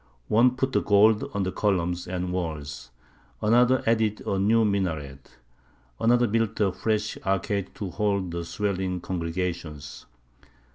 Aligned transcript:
One 0.29 0.55
put 0.55 0.71
the 0.71 0.81
gold 0.81 1.29
on 1.35 1.43
the 1.43 1.51
columns 1.51 2.07
and 2.07 2.33
walls; 2.33 2.89
another 3.39 3.83
added 3.85 4.21
a 4.25 4.39
new 4.39 4.65
minaret; 4.65 5.37
another 5.99 6.25
built 6.25 6.59
a 6.59 6.71
fresh 6.71 7.19
arcade 7.23 7.75
to 7.75 7.91
hold 7.91 8.31
the 8.31 8.43
swelling 8.43 8.99
congregations. 8.99 10.07